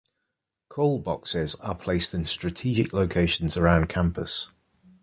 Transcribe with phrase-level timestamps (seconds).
[0.67, 4.49] Call boxes are placed in strategic locations around campus.